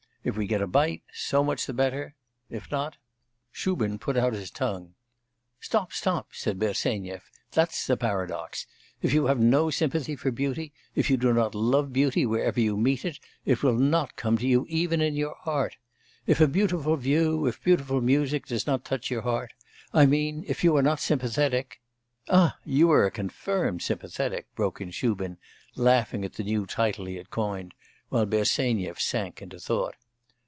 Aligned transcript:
If 0.23 0.37
we 0.37 0.45
get 0.45 0.61
a 0.61 0.67
bite, 0.67 1.01
so 1.11 1.43
much 1.43 1.65
the 1.65 1.73
better, 1.73 2.13
if 2.47 2.69
not' 2.69 2.97
Shubin 3.51 3.97
put 3.97 4.15
out 4.15 4.33
his 4.33 4.51
tongue. 4.51 4.93
'Stop, 5.59 5.91
stop,' 5.91 6.27
said 6.35 6.59
Bensenyev, 6.59 7.23
'that's 7.51 7.89
a 7.89 7.97
paradox. 7.97 8.67
If 9.01 9.13
you 9.13 9.25
have 9.25 9.39
no 9.39 9.71
sympathy 9.71 10.15
for 10.15 10.29
beauty, 10.29 10.73
if 10.93 11.09
you 11.09 11.17
do 11.17 11.33
not 11.33 11.55
love 11.55 11.91
beauty 11.91 12.27
wherever 12.27 12.59
you 12.59 12.77
meet 12.77 13.03
it, 13.03 13.19
it 13.45 13.63
will 13.63 13.73
not 13.73 14.15
come 14.15 14.37
to 14.37 14.45
you 14.47 14.67
even 14.69 15.01
in 15.01 15.15
your 15.15 15.37
art. 15.43 15.77
If 16.27 16.39
a 16.39 16.47
beautiful 16.47 16.97
view, 16.97 17.47
if 17.47 17.63
beautiful 17.63 17.99
music 17.99 18.45
does 18.45 18.67
not 18.67 18.85
touch 18.85 19.09
your 19.09 19.23
heart; 19.23 19.53
I 19.91 20.05
mean, 20.05 20.45
if 20.47 20.63
you 20.63 20.77
are 20.77 20.83
not 20.83 20.99
sympathetic' 20.99 21.81
'Ah, 22.29 22.59
you 22.63 22.91
are 22.91 23.07
a 23.07 23.09
confirmed 23.09 23.81
sympathetic!' 23.81 24.53
broke 24.53 24.81
in 24.81 24.91
Shubin, 24.91 25.39
laughing 25.75 26.23
at 26.23 26.33
the 26.33 26.43
new 26.43 26.67
title 26.67 27.05
he 27.05 27.15
had 27.15 27.31
coined, 27.31 27.73
while 28.09 28.27
Bersenyev 28.27 28.99
sank 28.99 29.41
into 29.41 29.59
thought. 29.59 29.95